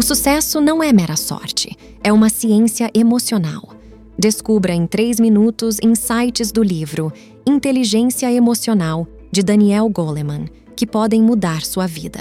O 0.00 0.02
sucesso 0.02 0.62
não 0.62 0.82
é 0.82 0.94
mera 0.94 1.14
sorte, 1.14 1.76
é 2.02 2.10
uma 2.10 2.30
ciência 2.30 2.90
emocional. 2.94 3.74
Descubra 4.18 4.72
em 4.72 4.86
três 4.86 5.20
minutos 5.20 5.76
insights 5.82 6.50
do 6.50 6.62
livro 6.62 7.12
Inteligência 7.46 8.32
Emocional, 8.32 9.06
de 9.30 9.42
Daniel 9.42 9.90
Goleman, 9.90 10.46
que 10.74 10.86
podem 10.86 11.20
mudar 11.20 11.60
sua 11.66 11.86
vida. 11.86 12.20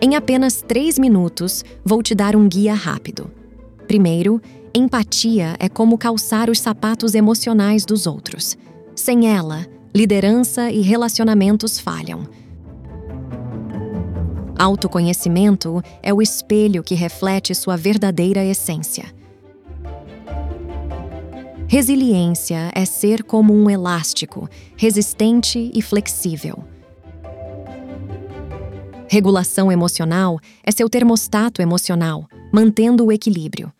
Em 0.00 0.16
apenas 0.16 0.62
três 0.66 0.98
minutos, 0.98 1.62
vou 1.84 2.02
te 2.02 2.14
dar 2.14 2.34
um 2.34 2.48
guia 2.48 2.72
rápido. 2.72 3.30
Primeiro, 3.86 4.40
empatia 4.74 5.54
é 5.58 5.68
como 5.68 5.98
calçar 5.98 6.48
os 6.48 6.60
sapatos 6.60 7.14
emocionais 7.14 7.84
dos 7.84 8.06
outros. 8.06 8.56
Sem 8.96 9.28
ela, 9.28 9.66
liderança 9.94 10.70
e 10.70 10.80
relacionamentos 10.80 11.78
falham. 11.78 12.26
Autoconhecimento 14.62 15.82
é 16.00 16.14
o 16.14 16.22
espelho 16.22 16.84
que 16.84 16.94
reflete 16.94 17.52
sua 17.52 17.76
verdadeira 17.76 18.44
essência. 18.44 19.12
Resiliência 21.66 22.70
é 22.72 22.84
ser 22.84 23.24
como 23.24 23.52
um 23.52 23.68
elástico, 23.68 24.48
resistente 24.76 25.72
e 25.74 25.82
flexível. 25.82 26.62
Regulação 29.08 29.72
emocional 29.72 30.38
é 30.62 30.70
seu 30.70 30.88
termostato 30.88 31.60
emocional, 31.60 32.28
mantendo 32.52 33.06
o 33.06 33.10
equilíbrio. 33.10 33.72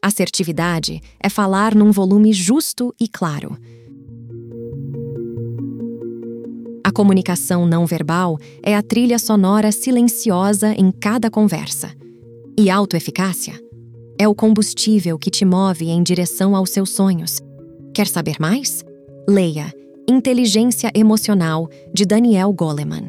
Assertividade 0.00 1.02
é 1.20 1.28
falar 1.28 1.74
num 1.74 1.92
volume 1.92 2.32
justo 2.32 2.94
e 2.98 3.06
claro. 3.06 3.58
Comunicação 6.92 7.66
não 7.66 7.86
verbal 7.86 8.38
é 8.62 8.76
a 8.76 8.82
trilha 8.82 9.18
sonora 9.18 9.72
silenciosa 9.72 10.74
em 10.76 10.90
cada 10.90 11.30
conversa. 11.30 11.90
E 12.58 12.68
autoeficácia 12.68 13.54
é 14.18 14.28
o 14.28 14.34
combustível 14.34 15.18
que 15.18 15.30
te 15.30 15.44
move 15.44 15.88
em 15.88 16.02
direção 16.02 16.54
aos 16.54 16.70
seus 16.70 16.90
sonhos. 16.90 17.40
Quer 17.94 18.06
saber 18.06 18.36
mais? 18.38 18.84
Leia 19.28 19.72
Inteligência 20.08 20.90
Emocional 20.94 21.68
de 21.94 22.04
Daniel 22.04 22.52
Goleman. 22.52 23.08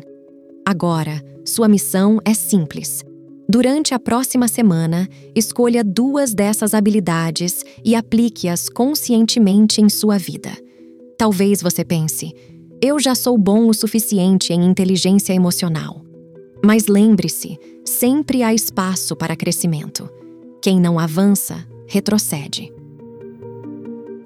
Agora, 0.66 1.22
sua 1.46 1.68
missão 1.68 2.20
é 2.24 2.34
simples. 2.34 3.04
Durante 3.50 3.94
a 3.94 4.00
próxima 4.00 4.48
semana, 4.48 5.08
escolha 5.36 5.84
duas 5.84 6.34
dessas 6.34 6.74
habilidades 6.74 7.64
e 7.84 7.96
aplique-as 7.96 8.70
conscientemente 8.70 9.82
em 9.82 9.90
sua 9.90 10.18
vida. 10.18 10.52
Talvez 11.18 11.62
você 11.62 11.84
pense, 11.84 12.34
eu 12.86 13.00
já 13.00 13.16
sou 13.16 13.38
bom 13.38 13.70
o 13.70 13.74
suficiente 13.74 14.52
em 14.52 14.66
inteligência 14.66 15.32
emocional. 15.32 16.02
Mas 16.62 16.88
lembre-se, 16.88 17.58
sempre 17.86 18.44
há 18.44 18.54
espaço 18.54 19.16
para 19.16 19.38
crescimento. 19.38 20.10
Quem 20.62 20.82
não 20.82 21.00
avança, 21.00 21.66
retrocede. 21.88 22.74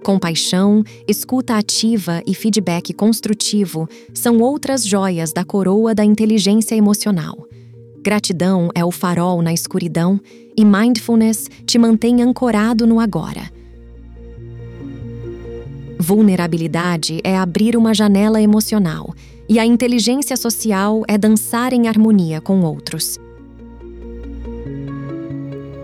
Compaixão, 0.03 0.83
escuta 1.07 1.55
ativa 1.55 2.23
e 2.25 2.33
feedback 2.33 2.93
construtivo 2.93 3.87
são 4.11 4.39
outras 4.39 4.83
joias 4.83 5.31
da 5.31 5.45
coroa 5.45 5.93
da 5.93 6.03
inteligência 6.03 6.73
emocional. 6.73 7.47
Gratidão 8.01 8.71
é 8.73 8.83
o 8.83 8.89
farol 8.89 9.43
na 9.43 9.53
escuridão 9.53 10.19
e 10.57 10.65
mindfulness 10.65 11.47
te 11.63 11.77
mantém 11.77 12.23
ancorado 12.23 12.87
no 12.87 12.99
agora. 12.99 13.55
Vulnerabilidade 15.99 17.19
é 17.23 17.35
abrir 17.37 17.75
uma 17.75 17.93
janela 17.93 18.41
emocional 18.41 19.13
e 19.49 19.57
a 19.59 19.65
inteligência 19.65 20.37
social 20.37 21.03
é 21.07 21.17
dançar 21.17 21.73
em 21.73 21.87
harmonia 21.87 22.39
com 22.39 22.61
outros. 22.61 23.17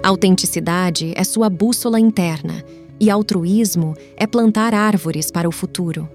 Autenticidade 0.04 1.14
é 1.16 1.24
sua 1.24 1.50
bússola 1.50 2.00
interna 2.00 2.64
e 3.00 3.10
altruísmo 3.10 3.96
é 4.16 4.28
plantar 4.28 4.74
árvores 4.74 5.32
para 5.32 5.48
o 5.48 5.52
futuro. 5.52 6.08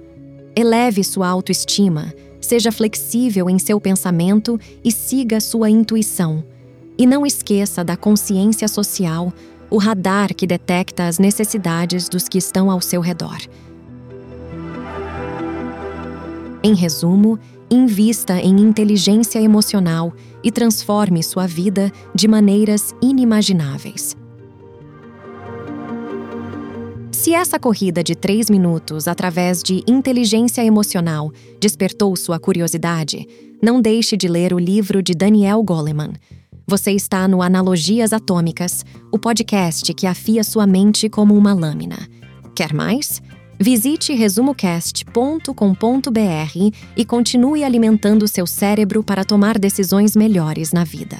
Eleve 0.55 1.03
sua 1.03 1.27
autoestima, 1.29 2.13
seja 2.41 2.71
flexível 2.71 3.49
em 3.51 3.59
seu 3.59 3.81
pensamento 3.81 4.61
e 4.85 4.93
siga 4.93 5.41
sua 5.41 5.71
intuição. 5.71 6.45
E 6.97 7.07
não 7.07 7.25
esqueça 7.25 7.83
da 7.83 7.97
consciência 7.97 8.69
social, 8.69 9.33
o 9.71 9.79
radar 9.79 10.35
que 10.35 10.47
detecta 10.47 11.07
as 11.07 11.19
necessidades 11.19 12.09
dos 12.09 12.29
que 12.29 12.39
estão 12.39 12.71
ao 12.71 12.81
seu 12.81 13.01
redor. 13.01 13.39
Em 16.63 16.75
resumo, 16.75 17.39
invista 17.71 18.41
em 18.41 18.61
inteligência 18.61 19.41
emocional 19.41 20.13
e 20.43 20.51
transforme 20.51 21.23
sua 21.23 21.47
vida 21.47 21.93
de 22.15 22.27
maneiras 22.27 22.95
inimagináveis. 23.01 24.17
Se 27.13 27.35
essa 27.35 27.59
corrida 27.59 28.03
de 28.03 28.15
três 28.15 28.49
minutos 28.49 29.07
através 29.07 29.63
de 29.63 29.83
inteligência 29.87 30.65
emocional 30.65 31.33
despertou 31.61 32.17
sua 32.17 32.39
curiosidade, 32.39 33.27
não 33.63 33.81
deixe 33.81 34.17
de 34.17 34.29
ler 34.29 34.53
o 34.55 34.59
livro 34.59 35.03
de 35.03 35.15
Daniel 35.15 35.63
Goleman. 35.63 36.13
Você 36.67 36.93
está 36.93 37.27
no 37.27 37.43
Analogias 37.43 38.13
Atômicas, 38.13 38.85
o 39.13 39.19
podcast 39.19 39.93
que 39.95 40.07
afia 40.07 40.45
sua 40.45 40.67
mente 40.67 41.09
como 41.09 41.37
uma 41.37 41.53
lâmina. 41.53 41.99
Quer 42.55 42.73
mais? 42.73 43.21
Visite 43.61 44.15
resumocast.com.br 44.15 46.77
e 46.97 47.05
continue 47.05 47.65
alimentando 47.65 48.29
seu 48.29 48.47
cérebro 48.47 49.03
para 49.03 49.25
tomar 49.25 49.59
decisões 49.59 50.15
melhores 50.15 50.73
na 50.73 50.85
vida. 50.85 51.19